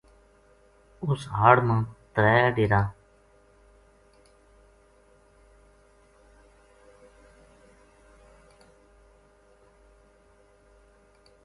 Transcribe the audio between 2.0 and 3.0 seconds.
ترے ڈیرا